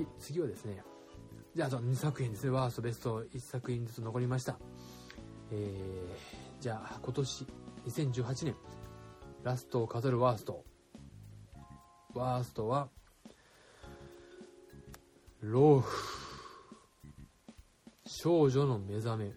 [0.00, 0.82] はい、次はですね、
[1.54, 4.58] じゃあ、あと2作品ですね、ワーストベスト1作品ずつ残りました。
[5.52, 7.46] えー、じゃあ、今年、
[7.86, 8.56] 2018年、
[9.44, 10.64] ラストを飾るワースト。
[12.14, 12.88] ワーストは、
[15.42, 15.98] ローフ。
[18.06, 19.32] 少女の目覚め。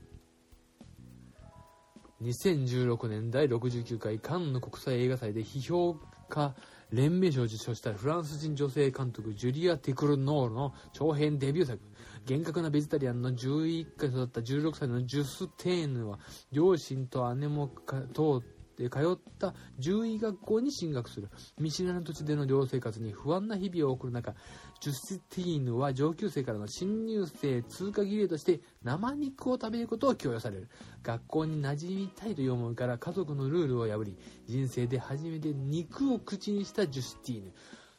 [2.22, 5.98] 2016年第69回カンヌ国際映画祭で批評
[6.30, 6.56] 家
[6.94, 11.80] 連盟賞を受賞したフランス人女性監督ジュリア・ティクルノールの長編デビュー作。
[12.26, 16.20] 厳格なベジタリアンの11回育った16歳のジュス・テーヌは
[16.52, 17.72] 両親と姉も
[18.14, 18.42] 通っ
[18.74, 21.30] て通った獣医学校に進学する。
[21.60, 24.34] 見知らぬ土地での寮生活に不安な日々を送る中
[24.82, 30.70] ジュスティーヌは上級生からの新入生通過儀礼として生肉を食べることを強要される。
[31.04, 37.52] 学校に馴染みたいという思いから家族のルールを破り人生で初めて肉を口にしたジュスティーヌ。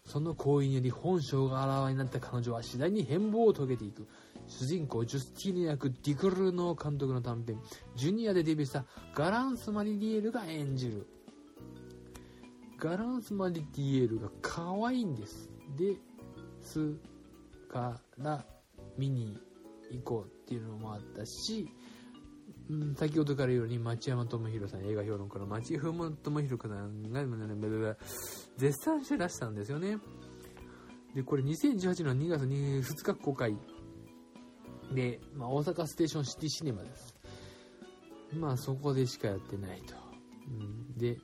[0.07, 4.07] その行為により本性があらわになった彼女は次第に変貌を遂げていく。
[4.47, 7.61] 主人公ジュスティーヌ役ディクルノ監督の短編
[7.97, 11.07] ジュニアでデビューしたガランス・マリディエルが演じる。
[12.79, 15.49] ガランス・マリディエルが可愛いんです。
[15.77, 15.97] で
[16.61, 16.95] す
[17.69, 18.45] から
[18.99, 19.39] 見に
[19.91, 21.69] 行こうっていうのもあったし、
[22.69, 27.97] うん、先ほどから言うように町山智博さん映画評論家の町山智博さんが
[28.57, 29.99] 絶賛してらしたんですよね。
[31.15, 33.57] でこれ2018年2月2日公開。
[34.95, 37.15] で、まあ、大阪ステーションシティシネマです。
[38.33, 39.95] まあ、そこでしかやってないと。
[40.49, 41.19] うん、で、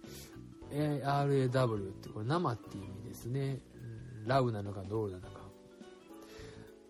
[0.71, 3.61] RAW ってこれ生っていう意味ですね。
[3.75, 3.91] うん
[4.27, 5.41] ラウなのかドールなのか。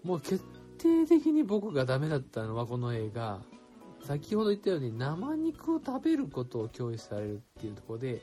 [0.02, 0.42] もう決
[0.78, 3.40] 定的に僕がダメだったのはこの映画、
[4.04, 8.22] 先ほど言ったように生肉を食べることを教育されるっていうとこで、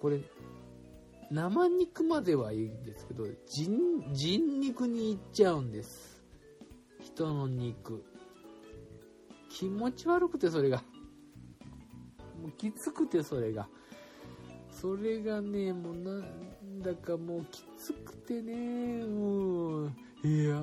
[0.00, 0.20] これ、
[1.30, 6.17] 生肉まではいいんですけど、人、人肉に行っちゃうんです。
[7.18, 8.04] 人の肉。
[9.50, 10.84] 気持ち悪くて、それが。
[12.40, 13.68] もうきつくて、それが。
[14.70, 19.92] それがね、もうなんだかもうきつくてね、もう、
[20.22, 20.62] いや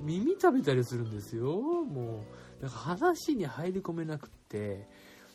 [0.00, 1.52] 耳食べたりするんですよ、
[1.84, 2.24] も
[2.60, 2.62] う。
[2.62, 4.88] なんか話に入り込めなくって、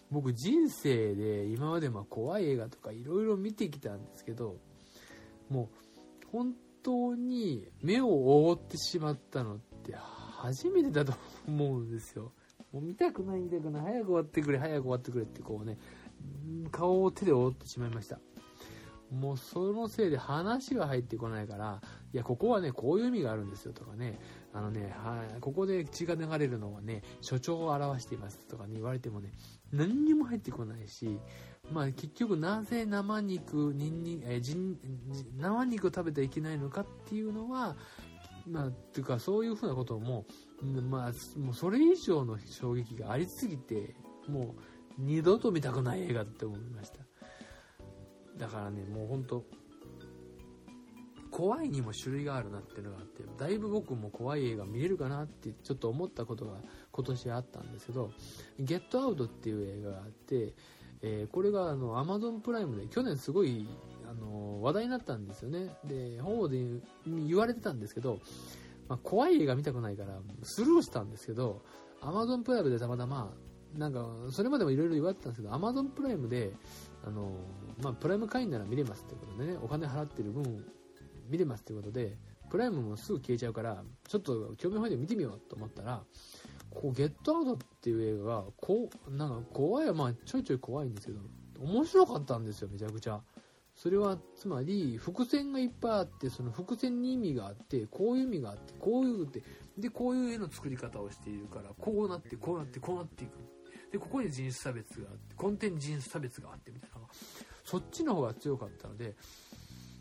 [0.09, 4.57] 僕人生で今までま怖い映画とかいろいろ見てきたんですけど、
[5.49, 5.69] も
[6.23, 9.95] う本当に目を覆ってしまったのって、
[10.41, 11.13] 初めてだと
[11.47, 12.31] 思うんですよ。
[12.71, 15.77] もう見たくない見たくない、早く終わってくれ、早く終わってくれってこうね、
[16.71, 18.19] 顔を手で覆ってしまいました。
[19.11, 21.81] もうそのせいで話が入ってこないから、
[22.13, 24.19] いや、ここはね、こういう意味があるんですよとかね、
[24.53, 29.33] あのね、はい、ここで血が流れるのはね、所長を表していますとかね、言われてもね、
[29.73, 31.19] 何にも入ってこないし、
[31.73, 34.75] まあ結局なぜ生肉、ニンニン、えー、
[35.37, 37.75] 生肉を食べてはいけないのかっていうのは、
[38.47, 40.25] まあ、っていうか、そういうふうなことも、
[40.89, 43.95] まあ、もうそれ以上の衝撃がありすぎて、
[44.27, 44.61] もう、
[44.97, 46.99] 二度と見たくない映画って思いました。
[48.37, 49.45] だからね、もうほんと、
[51.31, 56.57] 怖いにも種類があるなっていうのがあって、だいぶ僕も怖い映画見れるかなってちょっと思ったことが
[56.91, 58.11] 今年あったんですけど、
[58.59, 60.53] ゲットアウトっていう映画があって、
[61.01, 63.65] えー、これがあの、アマゾンプライムで去年すごい
[64.11, 65.69] あの話題になったんですよね。
[65.85, 66.63] で、方で
[67.05, 68.19] 言われてたんですけど、
[68.89, 71.61] まあ、怖い映画見たくないからスルーしたんですけど、
[72.01, 73.33] アマゾンプライムでたまたま、
[73.77, 76.51] なんか、それまでもいろいろ言われてたんですけど、アマゾンプライムで、
[77.05, 77.31] あの、
[77.81, 80.65] まあ、プライム会員なら見れますってことでね、お金払ってる分、
[81.29, 82.17] 見れますってことで、
[82.49, 86.03] プライムもすぐ消えちゃうから、ちょっと興味本位で見てみようと思ったら、
[86.69, 91.19] こう、ゲットアウトっていう映画が、こう、なんか怖いはまあちょいちょい怖いんですけど、
[91.61, 93.21] 面白かったんですよ、めちゃくちゃ。
[93.81, 99.41] それは、つまり、伏線がいっぱいあって、その伏線に意味があって、こういう意味があって、こういうって、
[99.75, 103.31] で、こういう絵の作り方をしているから、こうなって、こうなって、こうなっていく。
[103.91, 106.99] で、ここに人種差別があって、根底に人種差別があって、みたいな。
[107.63, 109.15] そっちの方が強かったので、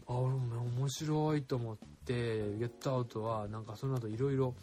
[0.07, 4.55] あ、俺も面白いと思って、ゲットアウトは、なんかその後いろいろ、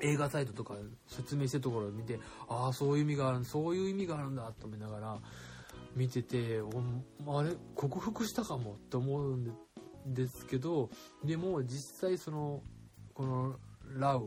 [0.00, 0.76] 映画サイトとか
[1.08, 5.18] 説明してるところを見て、ああ、そういう意味がある、そういう意味があるんだと思いながら、
[6.00, 6.62] 見てて
[7.26, 9.52] あれ克服したかもって思うん
[10.06, 10.88] ですけど
[11.22, 12.62] でも実際その
[13.12, 13.56] この
[13.98, 14.26] ラウ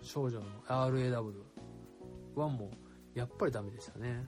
[0.00, 1.34] 少女の RAW
[2.36, 2.70] はも
[3.14, 4.24] うやっぱりダメでしたね。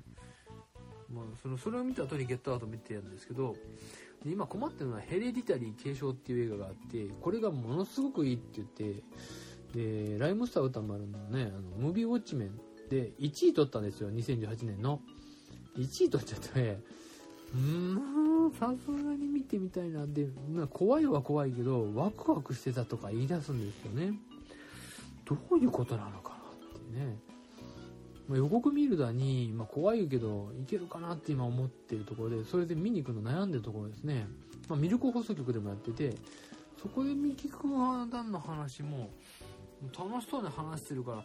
[1.11, 3.57] まあ、そのそれを見た後にゲットアウト見てるんですけど
[4.23, 9.03] で今困ってるのはヘレディタリー継承っていう映画があってこれがものすごくいいって言って
[10.15, 12.57] でライムスター歌丸のねあのムービーウォッチメン
[12.91, 15.01] で1位取ったんですよ2018年の
[15.77, 16.79] 1位取っちゃって、
[17.55, 17.61] うー
[18.49, 20.07] んさすがに見てみたいな。
[20.07, 24.15] で、まあ、怖いは怖いけどワクワクしてたとか言い出すんですよね。
[25.25, 27.17] どういうことなのかなってね、
[28.29, 34.27] まあ、予告見るだに、まあ、怖いけどいけるかなって今思ってるところでそれで見に行くの悩んでるところですね、
[34.69, 36.17] まあ、ミルク放送局でもやってて
[36.83, 39.11] そこでミキ君団の話も
[39.97, 41.25] 楽しそうに話してるから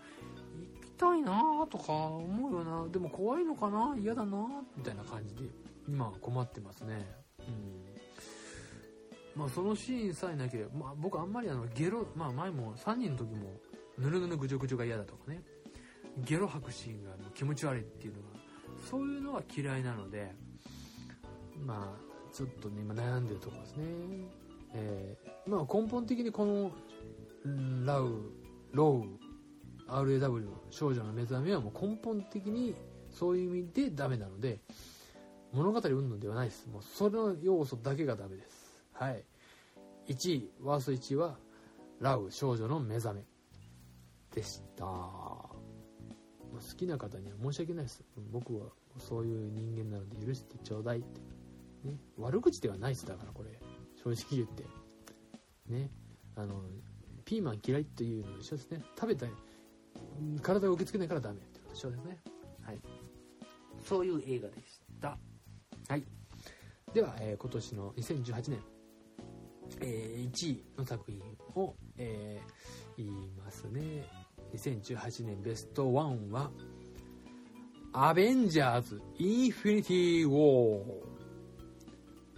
[0.97, 2.87] たいなとか思うよな。
[2.89, 3.95] でも怖いのかな？
[3.99, 5.41] 嫌だなみたいな感じで
[5.87, 7.05] 今は困ってますね。
[7.39, 9.41] うん。
[9.41, 13.51] まあそのシーンさえなければ、まあ、僕あんまりあのゲロまあ前も3人の時も
[13.97, 15.41] ぬるぬるぐちょぐちょが嫌だとかね。
[16.19, 18.27] ゲロ吐くシーンがもう気持ち悪いっていうのが
[18.89, 20.33] そういうのは嫌いなので
[21.65, 23.83] まあちょっとね今悩んでるところですね。
[24.73, 26.71] えー、まあ根本的にこの
[27.85, 28.31] ラウ
[28.71, 29.24] ロウ
[29.87, 32.75] RAW 少女の目覚めはもう根本的に
[33.11, 34.59] そういう意味でダメなので
[35.53, 36.67] 物語云々ではないです。
[36.67, 38.83] もうその要素だけがダメです。
[38.93, 39.23] はい。
[40.07, 41.37] 1位ワースト1位は
[41.99, 43.23] ラウ少女の目覚め
[44.33, 44.85] でした。
[44.85, 45.49] 好
[46.77, 48.03] きな方には申し訳ないです。
[48.31, 48.67] 僕は
[48.99, 51.21] そういう人間なので許してちょうだいって、
[51.83, 53.05] ね、悪口ではないです。
[53.05, 53.49] だからこれ。
[54.03, 54.63] 正直言って。
[55.67, 55.89] ね。
[56.35, 56.61] あの
[57.23, 58.81] ピーマン嫌いっていうのと一緒ですね。
[58.95, 59.29] 食べたい
[60.41, 62.17] 体を受け付けないからダメってことですね。
[62.63, 62.79] はい。
[63.83, 65.17] そういう映画でした。
[65.87, 66.03] はい。
[66.93, 68.59] では、えー、今年の2018年、
[69.81, 71.21] えー、1位の作品
[71.55, 74.03] を、えー、言いますね。
[74.53, 76.51] 2018年ベスト1は
[77.91, 81.24] アベンジャーズ・インフィニティ・ウォー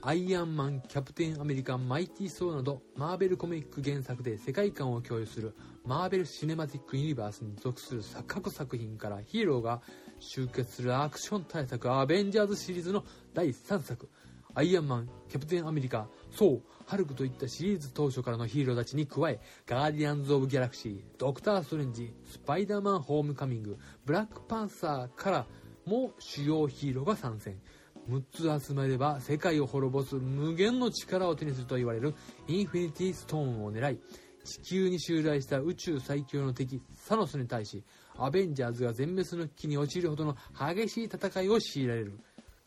[0.03, 5.55] アイアンマン、キャプテンアメリカン、マイティー・ソーなど、マーベルコミック原作で世界観を共有する
[5.85, 9.81] マーベル・シネマティック・ユニバースに属する各作品からヒーローが
[10.19, 13.03] 集結するアクション大作アベンジャーズシリーズの
[13.33, 14.07] 第3作、
[14.53, 25.47] アイアンマン、キャプテンアメリカ、ソー、ハルクといったシリーズ当初からのヒーローたちに加え、ガーディアンズ・オブ・ギャラクシー、ドクター・ストレンジ、スパイダーマン・ホームカミング、ブラックパンサーから
[25.85, 27.59] も主要ヒーローが参戦。
[28.09, 32.15] 6つ集まれば世界を滅ぼす無限の力を手にすると言われる
[32.47, 33.99] インフィニティストーンを狙い
[34.43, 37.83] 地球に襲来した宇宙最強の敵サノスに対し
[38.17, 42.19] アベンジャーズが全滅の危機に陥るほどの激しい戦いを強いられる。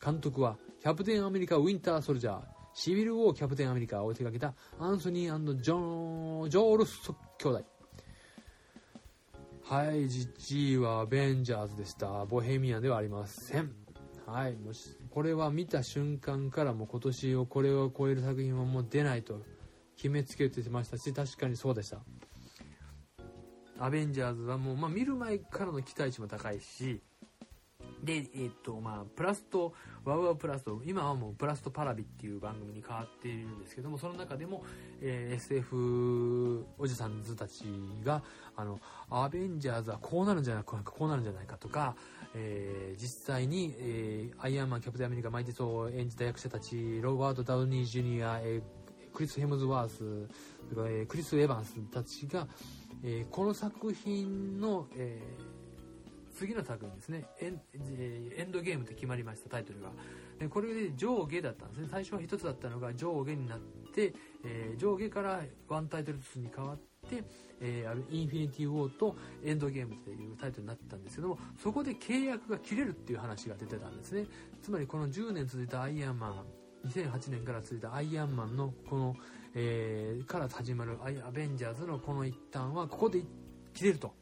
[0.03, 2.41] 監督はキャプテンアメリカウィンターソルジャー
[2.73, 7.65] シビル・ウォーキャプテンアメリカを手掛けたアンソニージョジョールス兄弟。
[9.63, 12.25] はい1位はアベンジャーズでした。
[12.25, 13.80] ボヘミアンではありません。
[14.31, 19.41] はいもしこれは見た瞬間からも今年をこれを超える作品はもう出ないと
[19.97, 21.99] 決めつけてましたし確かにそうでした。
[23.77, 27.01] アベンジャーズはもう、まあ、見る前からの期待値も高いし
[28.03, 34.63] で、えっ、と、まあ、プラスと、ワウワウプラスと、今はもうプラスとパラビっていう番組に変わっているんですけども、その中でも、
[35.01, 37.63] えー、SF おじさんずたち
[38.03, 38.23] が、
[38.55, 41.95] あの、アベンジャーズはこうなるんじゃないか、こうなるんじゃないかとか、
[42.33, 50.27] えー、実際に、えー、アイアンマン、キャプテンアメリカ、マイティソを演じた役者たち、ロバート・ダウニー・ジュニア、えー、クリス・ヘムズワース、
[50.71, 52.47] えー、クリス・エヴァンスたちが、
[53.03, 55.60] えー、この作品の、えー
[56.31, 57.25] 次の作品ですね。
[57.39, 57.61] エン、
[58.35, 59.91] エンドゲームって決まりましたタイトルが。
[60.39, 61.87] でこれで上下だったんですね。
[61.89, 63.59] 最初は1つだったのが上下になっ
[63.93, 64.13] て、
[64.43, 66.81] えー、上下からワンタイトルずつに変わって
[67.61, 74.25] えー、あるインフィニティ・ウォーとエンドゲームっていうタイトルになったんですけどもそこで契約が切れるっていう話が出てたんですね。
[74.61, 79.15] つまりこの10年続いたアイアンマン2008年から続いたアイアンマンのこの、
[79.53, 83.21] えー、から始まるアベンジャーズのこの一端はここで
[83.73, 84.20] 切れると。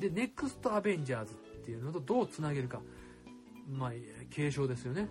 [0.00, 2.80] で、ネクストアベンジャーズっていうのとどうつなげるか。
[3.68, 3.90] まあ、
[4.30, 5.08] 継承ですよね。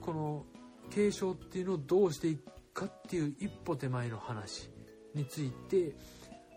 [0.00, 0.46] この
[0.90, 4.70] 継承っていうのをどうしていくかっていう一歩手前の話
[5.14, 5.94] について、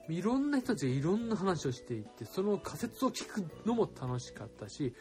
[0.07, 4.93] いろんな人たちがいろんな話をしていって、その仮説を聞くのも楽しかったし、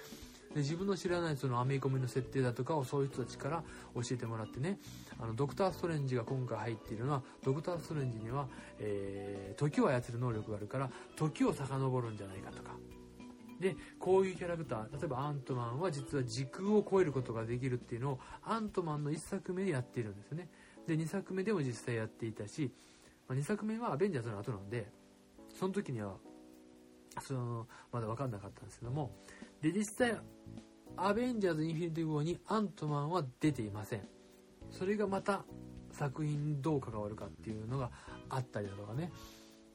[0.55, 3.63] で自分の知らないそのアメコミの設定だとかをそういう人たちから
[3.95, 4.79] 教えてもらってね。
[5.19, 8.49] あのドクター・ストレンジが今回入っているのはドクター・ストレンジには、
[8.81, 12.71] えー、時を操る能力があるから時を遡るんじゃないかとか。
[13.61, 20.49] でこういうキャラクター例えばアントマンは実は時空を超えることができるっていうのをアントマンの1作目でやっているんですよね。
[20.87, 22.71] で2作目でも実際やっていたし、
[23.29, 24.91] まあ、2作目はアベンジャーズの後なんで
[25.49, 26.17] その時には
[27.23, 29.13] そのまだ分かんなかったんですけども
[29.65, 30.15] で実際
[30.95, 34.07] アベンジャーズ・インフィニティ・ウォーにアントマンは出ていません。
[34.71, 35.47] それがまた
[35.91, 37.91] 作品にどう関わるかっていうのが
[38.29, 39.11] あったりだとかね。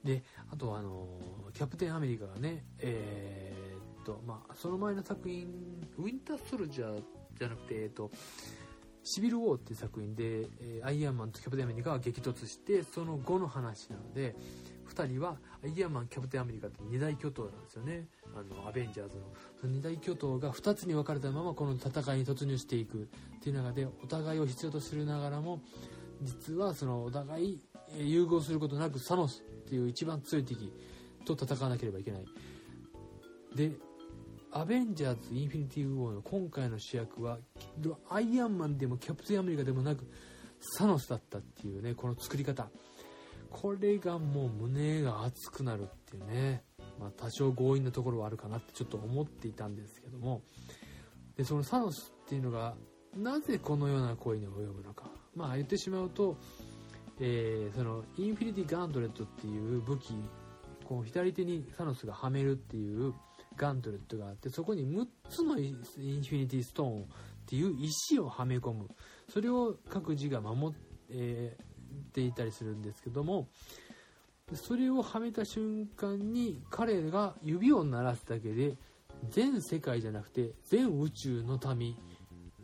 [0.03, 1.08] であとはあの
[1.53, 5.48] キャプテンアメリカがねえー、っとまあその前の作品
[5.98, 7.01] ウィンター・ソルジャー
[7.39, 8.12] じゃなくて、えっと、
[9.01, 14.36] シビル・ウォーっていう作品で、え、アイアンマンとキャプテンアメリカが激突してその後の話なので
[15.03, 18.08] 2人はアイアンマンキャプテンアメリカって二大巨頭なんですよね。
[18.36, 19.24] あのアベンジャーズの。
[19.60, 25.62] その二大巨頭が2つに分かれたままこの戦いに突入していくっていう中でお互いを必要とするながらも
[26.22, 27.62] 実はそのお互い
[27.98, 30.72] 融合することなくサノスっていう一番強い敵
[31.25, 32.25] と戦わなければいけない。
[33.56, 33.72] で
[34.51, 37.38] アベンジャーズ・インフィニティ・ウォーの今回の主役は
[38.10, 40.08] アイアンマンでもキャプテンアメリカでもなく
[40.60, 42.68] サノスだったっていうねこの作り方。
[43.51, 46.63] これがもう胸が熱くなるっていうね、
[47.00, 50.41] まあ、多少強引なところはあるかなってちょっと思っていたんですけども
[51.38, 52.75] でそのサノスっていうのが
[53.18, 55.10] なぜこのような行為に及ぶのか。
[55.36, 56.38] まあ言ってしまうと、
[57.20, 60.13] えー、そのインフィニティ・ガントレットっていう武器
[60.84, 63.13] こう左手にサノスがはめるっていう
[63.56, 67.06] ガントレットがあってそこに6つのインフィニティストーンっ
[67.46, 68.88] ていう石をはめ込む。
[69.32, 70.77] それを各自が守っ
[71.10, 71.58] て
[72.13, 73.48] ていたりするんですけども
[74.53, 78.75] それをはめた瞬間に彼が指を鳴らすだけで
[79.29, 81.96] 全世界じゃなくて全宇宙の民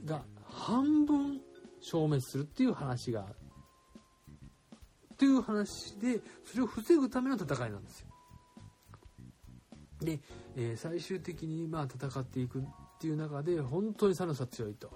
[0.04, 1.42] が半分
[1.82, 8.08] 消滅するっていう話がっていう話でそれを防ぐための戦いなんですよ。
[10.02, 10.20] で、
[10.58, 12.64] えー、最終的にまあ戦っていくっ
[13.00, 14.92] ていう中で本当にサノスは強いと。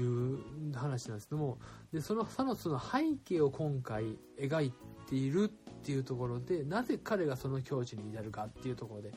[0.00, 0.38] いう
[0.74, 1.58] 話なんですけども
[1.92, 4.72] でそのサノスの背景を今回描い
[5.08, 9.12] ているっていうところでなぜ彼がその境地に至るかっていうところで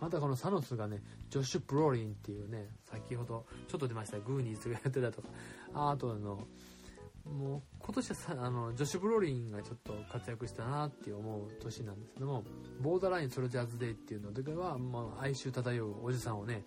[0.00, 5.28] またこのサノスがねジョッシュ・ブロリンっていうね先ほどちょっと出ましたグーニーズがやってたとか。
[5.72, 6.46] あとあの
[7.24, 12.44] もう今年はさあのジョシュ・ブロリンがちょっと活躍したなって思う年なんですけども
[12.80, 16.64] ボーダーラインソルジャーズデーっていうのでは、まあ、哀愁漂うおじさんをね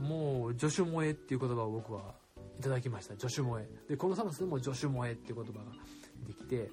[0.00, 2.14] もう助手萌えっていう言葉を僕は
[2.60, 3.14] いただきました。
[3.14, 3.66] 助手萌え。
[3.88, 5.72] でこのサノスでも助手萌えっていう言葉が
[6.26, 6.70] できて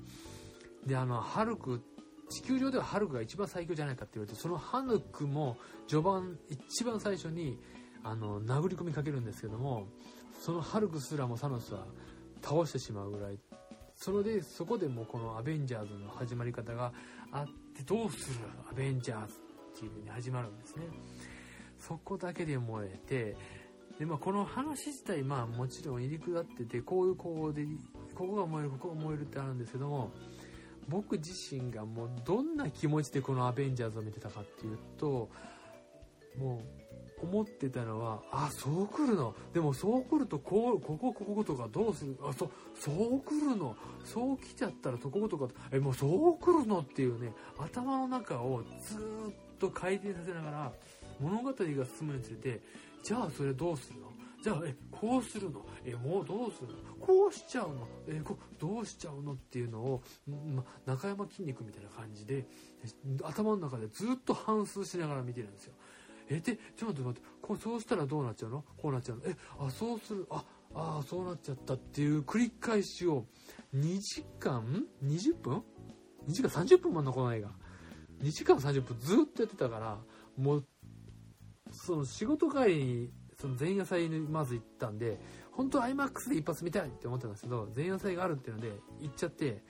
[0.86, 1.82] であのハルク
[2.30, 7.58] 地球上ではハルクが一番最強じゃないかって言われてそのハルクも序盤一番最初に
[8.04, 9.88] あの殴り込みかけるんですけども
[10.42, 11.86] そのハルクすらもサノスは
[12.42, 13.40] 倒してしまうぐらい
[13.96, 16.92] それでそこでもこのアベンジャーズの始まり方が
[17.32, 18.40] あってどうする
[18.70, 19.34] アベンジャーズ
[19.78, 20.84] っていう風に始まるんですね。
[21.80, 23.38] そこだけで燃えて
[24.00, 27.66] で、まあ、この話自体まあもちろん入り下っててこういうこうで
[28.16, 30.12] ここが燃えるここが燃えるってあるんですけども
[30.88, 35.30] 僕自身がもうどんな気持ちでこのアベンジャーズを見てたかっていうと
[36.38, 36.62] も
[37.22, 39.34] う思ってたのはあそう来るの。
[39.52, 42.16] でもそう来るとこうこここことかどうする？
[42.22, 43.76] あそそう来るの。
[44.06, 49.00] そう来ちゃったらそことかえもうそう来るのっていうね頭の中をずっ
[49.58, 50.72] と回転させながら
[51.20, 52.62] 物語が進むにつれて
[53.04, 54.08] じゃあそれどうするの？
[54.44, 55.66] じゃあえこうするの？
[55.86, 56.96] えもうどうするの？
[57.00, 57.88] こうしちゃうの？
[58.08, 62.46] えこどうしちゃうのっていうのを、ま、中山筋肉みたいな感じで
[63.24, 65.74] 頭の中でずっと反芻しながら見てるんですよ。
[66.30, 68.64] えでちょっと待ってこうそうしたらどうなっちゃうの？
[68.78, 69.24] こうなっちゃうの？
[69.26, 70.44] えあそうするあ
[70.76, 73.26] あそうなっちゃったっていう繰り返しを
[73.76, 75.64] 2時間？20分
[76.28, 77.50] ?2 時間30分もあんのこの映画。
[78.22, 79.98] 2時間30分ずっとやってたから
[80.38, 80.66] もう
[81.78, 85.20] その仕事帰りにその前夜祭にまず行ったんで
[85.52, 89.64] 本当は IMAX で一発見たいって思ってたんですけど前夜祭があるっていうので行っちゃって、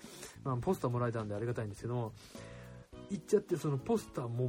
[0.43, 2.13] まあ、ポスターもらえたんでありがたいんですけども
[3.09, 4.47] 行っちゃってそのポスターも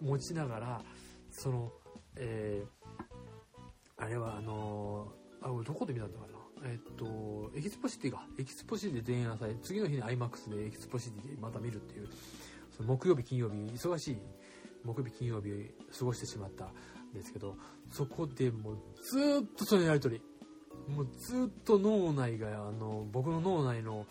[0.00, 0.82] 持ちながら
[1.30, 1.72] その、
[2.16, 6.36] えー、あれはあのー、あ、俺どこで見たんだかな。
[6.64, 12.08] えっと、エキスポシティが、エキスポシティで前夜祭、次の日に IMAX でエキスポシティでまた見るっていう、
[12.74, 14.16] その木曜日、金曜日、忙しい。
[14.82, 16.70] 木曜日、金曜日過ごしてしまった。
[17.16, 17.56] ですけど、
[17.90, 20.20] そこでもうずっとそのやりとり、
[20.88, 24.06] もうずっと脳内が、あの、僕の脳内の、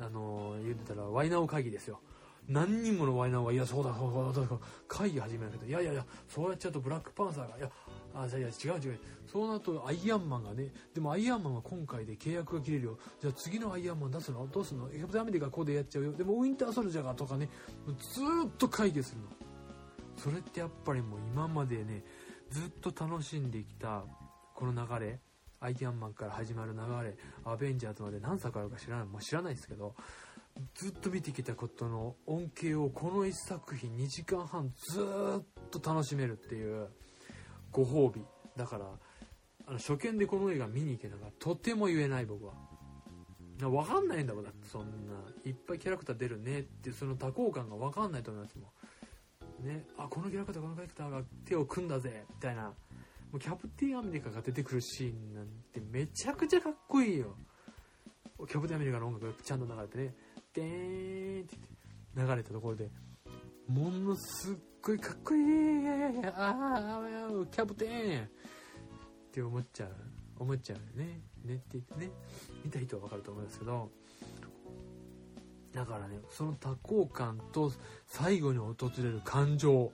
[0.00, 2.00] あの、言ってたら、ワイナオ会議ですよ。
[2.48, 7.70] 何人ものワイナーが、いや、そうだ、そうだ、そうだ、会議始めるけど、いやいやいや、そうやっちゃうとブラックパンサーが、いや、
[8.14, 8.98] あ、いや、違う違う。
[9.30, 12.98] そうなるとアイアンマンがね、でもアイアンマンは今回で契約が切れるよ。
[13.20, 14.48] じゃあ次のアイアンマン出すの？
[14.48, 14.88] どうするの？
[14.88, 16.12] キャプテンアメリカこうでやっちゃうよ。
[16.12, 17.48] でもウィンターソルジャーがとかね、
[17.86, 19.28] ずっと会議するの。
[20.16, 22.02] それってやっぱりもう今までね、
[22.50, 24.04] ずっと楽しんできた、
[24.54, 25.20] この流れ、
[25.60, 29.94] アイアンマンから始まる流れ、アベンジャーズまで何作あるか知らない、もう知らないですけど、
[30.74, 36.88] ずっと見てきたことの恩恵をこの1作品2時間半ずっと楽しめるっていう
[37.72, 38.24] ご褒美。
[38.56, 38.86] だから
[39.66, 42.52] あの初見でこの映画見に行けたからとても言えない僕は。
[43.58, 45.14] 分かんないんだもんだってそんな
[45.44, 48.70] いっぱいキャラクター出るねってその多幸感が分かんないと思いますもん。
[49.62, 52.72] ねあこのキャラクターこのキャラクターが手を組んだぜみたいな。
[53.32, 57.36] もうキャプテンアメリカが出てくるシーンなんてめちゃくちゃかっこいいよ。
[58.48, 60.14] キャプテンアメリカの音楽がちゃんと流れてね、
[60.52, 61.56] でーんって
[62.16, 62.90] 流れたところで、
[63.68, 65.42] ものすっごいかっこいい
[66.26, 68.22] ああ、キャプテン。
[68.22, 68.26] っ
[69.32, 69.90] て思っちゃう、
[70.40, 71.20] 思っちゃうよね。
[71.44, 72.10] ねって言ってね、
[72.64, 73.90] 見た人はわかると思うんですけど、
[75.72, 77.72] だからね、その多幸感と
[78.06, 79.92] 最後に訪れる感情、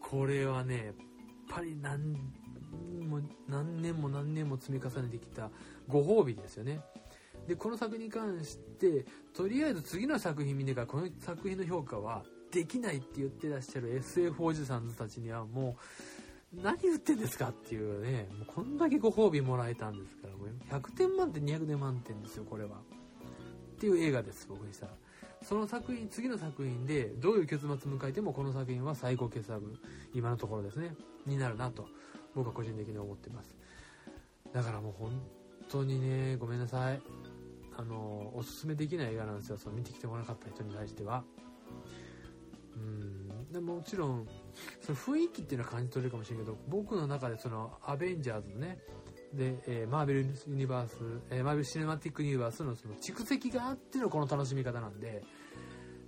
[0.00, 0.94] これはね、やっ
[1.48, 2.14] ぱり何
[3.08, 5.50] も何年も何年も積み重ねてきた
[5.88, 6.80] ご褒美ですよね。
[7.46, 9.04] で、この作品に関して、
[9.34, 15.76] とりあえず次の作品見てからこの作品の評価はできないって言ってらっしゃる SF おじさんたちにはも
[16.52, 20.28] う、何言ってんですかっていうね、もうこんだけご褒美もらえたんですか
[20.70, 22.82] ら、100点満点、200点満点ですよ、これは。
[23.80, 24.92] っていう映画です、僕にしたら。
[25.42, 29.58] その作品、次の作品でどういう結末迎えてもこの作品は最高傑作、
[30.12, 30.94] 今のところですね、
[31.24, 31.88] になるなと、
[32.34, 33.56] 僕は個人的に思ってます。
[34.52, 35.12] だからもう本
[35.70, 37.00] 当にね、ごめんなさい。
[37.78, 41.24] あの、おすすめできない映画なんですよ、その見てきてもらなかった人に対しては。
[42.76, 44.28] うん、でもちろん、
[44.82, 48.78] その雰囲気っていうのは感じ取れるかもしれないけど、僕の中でそのアベンジャーズのね、
[49.34, 50.96] で、えー、マーベルユニバース、
[51.30, 55.22] えー、マーベルシネマティックユニバースのその蓄積があってのこの楽しみ方なんで、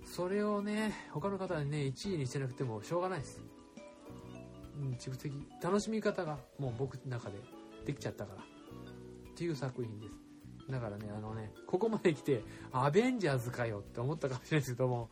[0.05, 3.41] それをね、他の方にね、1位にしてなくてもしょうがないです。
[4.79, 7.35] うん、蓄積、楽しみ方がもう僕の中で
[7.85, 8.41] できちゃったから。
[8.41, 10.13] っていう作品です。
[10.69, 15.09] だからね、あのね、ここまで来て、アベンジャーズかよって思ったかもしれないですけども、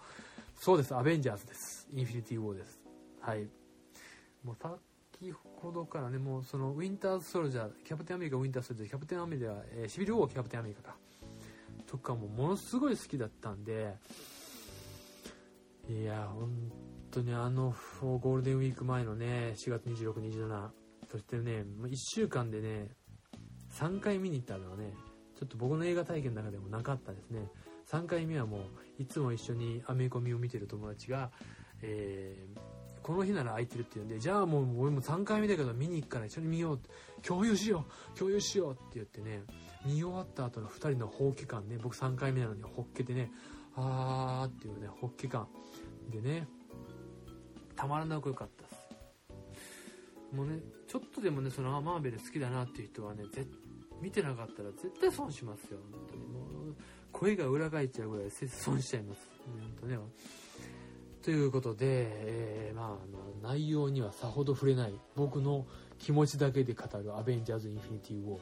[0.55, 1.87] そうです、アベンジャーズです。
[1.91, 2.79] インフィニティ・ウォーです。
[3.19, 3.49] はい。
[4.43, 4.55] もう
[5.21, 10.95] 先ほどからね、もうそのウィンターソルジャー、キャプテンアメリカウィンターソルジャー、キャプテンアメリカ、えー、シビルウォーキャプテンアメリカか。
[11.85, 13.93] とかもものすごい好きだったんで、
[15.87, 16.49] いや、本
[17.11, 20.69] 当にあのゴールデンウィーク前のね、4月26、27、
[21.11, 22.89] そしてね、1週間でね、
[23.73, 24.91] 3回見に行ったのはね、
[25.37, 27.47] ちょっと僕の映画体験の中でもなかったですね。
[27.91, 28.61] 3回目はもう、
[28.97, 31.29] いつも一緒にアメコミを見てる友達が、
[31.83, 32.70] えー、
[33.03, 36.79] この日なら空いてるって言うんで、じゃあもう俺も3回目だけど見に行くから一緒に見よう
[37.21, 37.85] 共有しよ
[38.15, 39.43] う共有しようって言ってね、
[39.85, 43.31] 見終わった後の2人のホッケ感ね、僕3回目なのにほっけてね、
[43.75, 45.47] あーっていうね、ホッケ感。
[46.09, 46.47] でね、
[47.75, 48.75] たまらなく良かったです。
[50.35, 53.45] もうね、ちょっとでもね、そのマーベル好きだなっていう人はね、ぜ
[54.01, 55.79] 見てなかったら絶対損しますよ。
[55.91, 56.39] 本当にも
[56.71, 56.75] う、
[57.11, 59.29] 声が裏返っちゃうぐらい損しちゃいます。
[59.45, 59.97] 本当ね。
[61.23, 62.89] ということで、えー、まあ、あ
[63.43, 65.65] の、内容にはさほど触れない僕の
[65.99, 68.39] 気持ちだけで語るアベンジャーズ・インフィニティ・ウォー。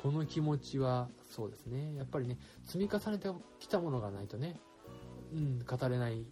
[0.00, 1.94] この気持ちは、そうですね。
[1.96, 4.60] やっぱりね、積み重ねてきたものがないとね、
[5.32, 6.24] うん、語れない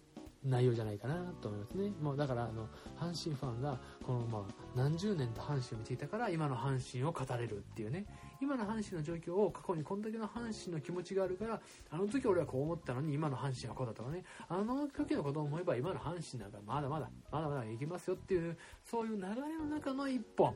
[0.45, 1.91] 内容じゃないかなと思いますね。
[2.01, 4.41] もうだから、あの、阪神ファンが、この、まあ、
[4.75, 8.05] 何十年と阪神を見ていたから、今の阪神を語れるっていうね、
[8.41, 20.55] 今の阪神の状況を過去にこんだけの阪神の気持ちがあるから、あの時俺はこう思ったのに今の阪神はこうだとかね、あの時のことを思えば今の阪神なんかまだまだ、まだまだいきますよっていう、そういう流れの中の一本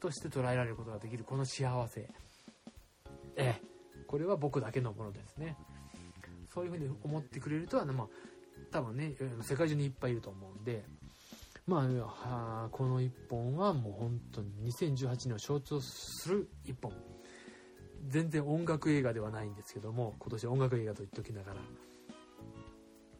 [0.00, 2.08] として捉えられることができるこの幸せ。
[3.36, 3.62] ええ、
[4.06, 5.56] これは僕だけのものですね。
[6.52, 8.08] そういうふうに思ってくれるとは、ね、まあ、
[8.70, 10.84] 多分ね、世界中にいっぱいいると思うんで、
[11.66, 11.86] ま
[12.24, 16.92] あ、この一本はもう本当に2018年を象徴する一本。
[18.08, 21.60] 全然音楽映画ではないんですけども、今年音楽映画と言っておきながら、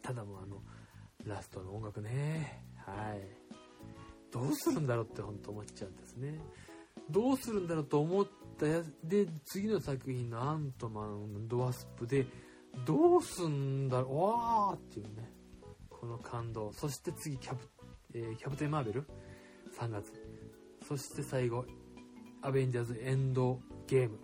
[0.02, 0.62] ただもうあの、
[1.26, 3.20] ラストの音楽ね、はい。
[4.32, 6.38] どうするんだろうって本当思っちゃうんですね。
[7.10, 8.26] どうするんだろうと思っ
[8.58, 12.26] たやつで、次の作品のアントマン、ドワスプで、
[12.86, 15.29] どうすんだろう、わーっていうね、
[16.00, 16.72] この感動。
[16.72, 17.68] そして次、キャプ、
[18.14, 19.06] えー、キャプテンマーベル
[19.78, 20.10] ?3 月。
[20.88, 21.66] そして最後、
[22.40, 24.18] アベンジャーズエンドゲーム。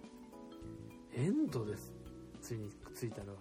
[1.15, 1.93] エンドです。
[2.41, 3.41] ついにくっついたのが。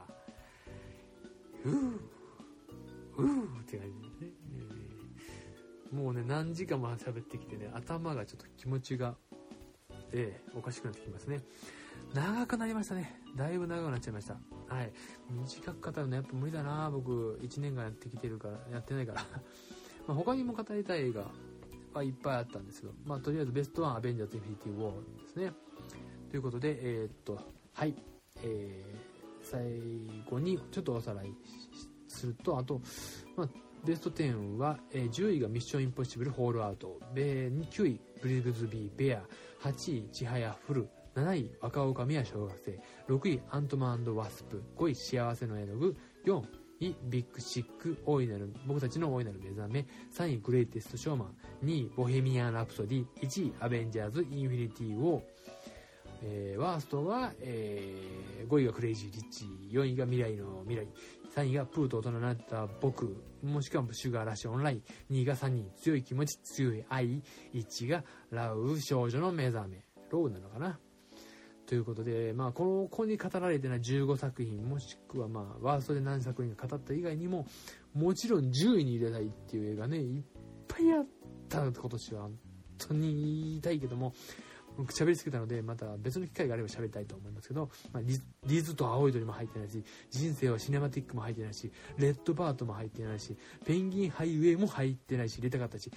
[1.63, 1.73] うー、
[3.17, 4.27] うーって感じですね。
[5.91, 9.15] えー、もうね、何時間も喋ってきてね、頭がちょっと気持ちが、
[10.11, 11.39] ええー、おかしくなってきますね。
[12.13, 13.21] 長くなりましたね。
[13.37, 14.37] だいぶ長くなっちゃいました。
[14.67, 14.91] はい。
[15.29, 19.21] 短く語るのやっぱ無理だな僕、1年間やってきてるから、やってないから。
[20.07, 21.31] まあ他にも語りたい映画
[21.93, 25.53] はいっぱいあったんですけど、まあとりあえずベストワンアベンジャーズ・インフィニティ・ウォーですね。
[26.29, 27.39] ということで、えー、っと、
[27.73, 27.95] はい。
[28.43, 31.33] えー、最後にちょっとおさらい
[32.07, 32.81] すると、あと、
[33.35, 33.49] まあ、
[33.85, 39.23] ベスト10は、えー、10位がミッションインポッシブルホールアウト、9位ブリグズビーベア、
[39.61, 46.43] 8位ちはやフル、7位若おかみは小学生、6位アントマンワスプ、5位幸せの絵の具、4
[46.81, 55.21] 位、ビッグシック、大いなる、僕たちの大いなる目覚め、3位、グレイテストショーマン、2位、ボヘミアン・ラプソディ、1位、アベンジャーズ・インフィニティ・ウォー、
[56.23, 60.87] えー、ワーストは、えー、5位がクレイジー・リッチ、4位が未来のミライ、
[61.33, 67.23] 3位がプーと大人になった僕、もしくはシュガーラッシュオンライン、2位が SUNNY、強い気持ち、強い愛、
[67.53, 70.77] 1位がラウ少女の目覚め、ローなのかな？
[71.65, 77.47] ということで、まあ、こ、こに語られてない15作品、もしくはまあ、ワーストで何作品か語った以外にも、
[77.93, 80.23] もちろん10位に入れたいっていう映画ね、いっ
[80.67, 81.05] ぱいあっ
[81.49, 82.37] た今年は、本
[82.77, 84.13] 当に言いたいけども、
[84.77, 95.89] 僕喋りすぎたので、また別の機会があれば喋りたいと思いますけど、まあ、リリズと青い鳥も入ってないし、人生はシネマティックも入ってないし、レッドバートも入ってないし、ペンギンハイウェイも入ってないし、入れたかったし、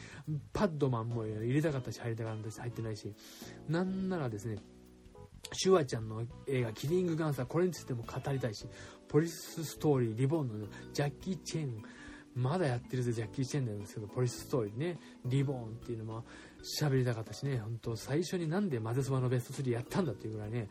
[0.53, 3.13] パッドマンも入れたかったし、入れたかったし、入ってないし、
[3.69, 4.59] なんならですね、
[5.53, 8.67] シュワちゃんの映画、キリングガンサー、これについても語りたいし、
[9.09, 11.83] ポリスストーリー、リボンのジャッキー・チェン、
[12.35, 16.25] まだやってるぜ、ジャッキー・チェンなんですけど、ポリスストーリーね、リボンっていうのも
[16.81, 20.69] 喋りたかったしね、本当最初になんで混ぜそばのベスト3やったんだっていうぐらいね、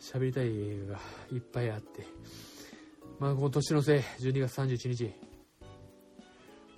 [0.00, 1.00] 喋りたい映画が
[1.32, 2.04] いっぱいあって、
[3.20, 5.14] まあ、今年のせい、12月31日、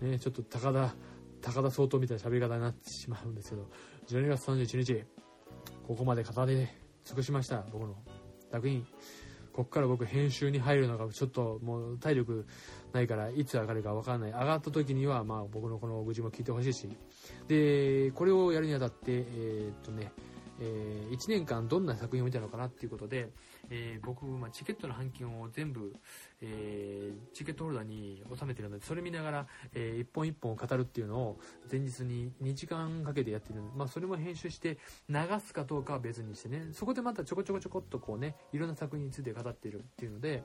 [0.03, 0.94] ね、ちょっと高田、
[1.40, 3.70] 高田総統みたいな喋り方になってしまうんですけど、
[4.09, 5.05] 12月31日、
[5.87, 6.68] ここまで語り
[7.04, 7.94] 尽くしました、僕の
[8.50, 8.86] 作品。
[9.52, 12.44] こっから僕編集に入るのがちょっともう体力
[12.92, 14.30] ないからいつ上がるか分かんない。
[14.32, 16.88] 上がった時にはまあ僕のこの愚痴も聞いてほしいし。
[17.46, 20.10] で、これをやるにあたって、えー、っとね、
[20.60, 23.30] えー、1年間どんな作品を見たのかなっていうことで、
[23.70, 25.94] えー、僕、まあ、チケットの半券を全部、
[26.40, 31.38] えー、チケットホルダーに収めてるので、それ見ながら、えー、一本一本を語るっていうのを
[31.70, 40.42] 前日に2時間かけてやってるまあ、それも編集して流すかどうかは別にしてね、そこでまたちょこちょこちょこっとこうね、いろんな作品について語っているっていうので、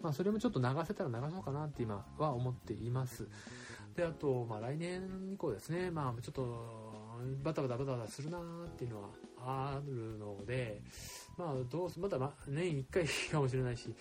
[0.00, 3.28] まあ、それもちょっと流せたら流そうかなって今は思っています。
[3.94, 6.89] で、あと、まあ、来年以降ですね、まあ、ちょっと、
[7.42, 9.08] バタバタバタバタするなっていうのは
[9.44, 10.82] あるので、
[11.36, 13.94] まあ、どうす、まだ、年1回かもしれないし、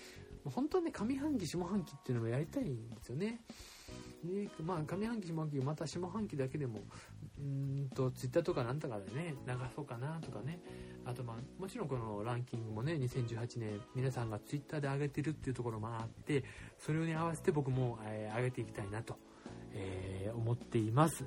[0.45, 3.41] 本当はね、上半期、下半期っていうのもやりたいんですよね。
[4.23, 6.79] で、まあ、上半期、下半期、また下半期だけでも、
[7.39, 10.59] うんと、ツイッターとかなんとかでね、流そうかなとかね。
[11.05, 16.43] あと、まあ、もちろんこのランキングもね、2018年、皆さんがツイッターで上げてるっていうところもあって、
[16.77, 19.17] それに合わせて僕も、えー、上げていきたいなと、
[19.73, 21.25] えー、思っています。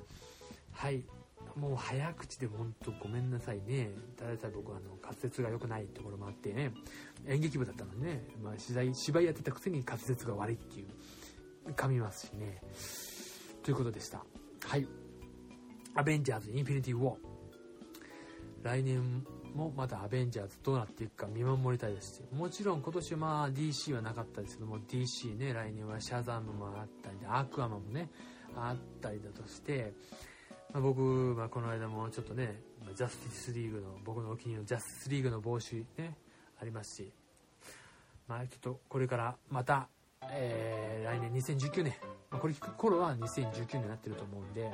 [0.71, 1.03] はい。
[1.55, 3.91] もう早口で本当ごめんなさいね。
[4.17, 6.73] ただでさ僕はあの滑舌が良くないところもあってね、
[7.27, 12.61] 演劇部だったのでね、まあ、取材、芝居やってたくせに滑舌が悪いっていう、噛みますしね。
[13.63, 14.23] ということでした。
[14.65, 14.87] はい。
[15.95, 17.17] アベンジャーズ・インフィニティ・ウォー。
[18.63, 28.09] 来年もまたアベンジャーズどうなっていくか見守りたいですし、もちろん今年まあ DC はなかったですけども、DC ね、来年はシャザームもあったりで、アクアマンもね、
[28.55, 29.93] あったりだとして、
[30.73, 32.59] まあ、僕、まあ、この間もちょっとね、
[32.95, 36.17] ジャスティスリーグの、僕のお気に入りのジャスティスリーグの帽子ね、
[36.59, 37.11] ありますし、
[38.27, 39.87] まあ、ちょっとこれからまた、
[40.31, 41.93] えー、来年2019年、
[42.31, 44.71] まあ、これ聞く頃は2019年になってると思うんで、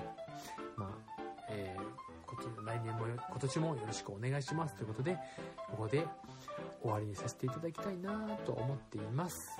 [0.77, 5.17] まあ、えー、来年も、今年もよろしくお願いしますということで、
[5.69, 6.05] ここで
[6.81, 9.59] 終わりにさせていただきたいなと思っています。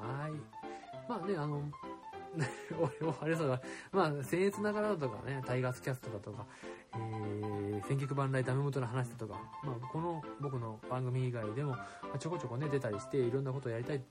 [0.00, 0.32] はい。
[1.06, 1.62] まあね、あの、
[3.00, 3.60] 俺もあれそうだ、
[3.92, 6.46] まあ、僭越ながらとかね、タイガースキャストだとか、
[6.94, 14.02] えー、選曲版来ダメ元の話だとか、まあ、この僕の番組以外でも、まあ、ちょこちょこね、出たりして、いろんなことをやりたい、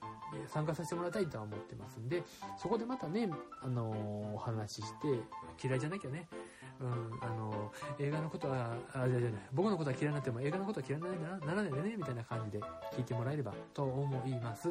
[0.48, 2.24] 参加させてもらいたいとは思ってますんで、
[2.58, 3.30] そこでまたね、
[3.62, 5.20] あのー、お話しして、
[5.68, 6.28] 嫌いじゃなきゃね、
[6.84, 6.90] うん、
[7.22, 11.08] あの映画のことはあじゃじゃ僕のことは嫌いになっても映画のことは嫌いに
[11.46, 14.70] ならないでねみたいな感じで聞いてもらえればと思います。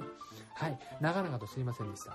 [0.55, 0.79] はい。
[1.01, 2.13] 長々とすいませんでした。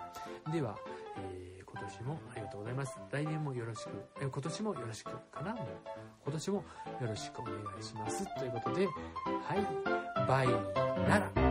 [0.52, 0.78] では、
[1.18, 2.96] えー、今年もありがとうございます。
[3.12, 3.90] 来年もよろしく、
[4.22, 5.56] えー、今年もよろしくかな？
[6.24, 6.64] 今年もよ
[7.08, 8.24] ろしくお願いします。
[8.38, 8.92] ということでは
[9.56, 10.28] い。
[10.28, 10.48] バイ
[11.10, 11.47] なら。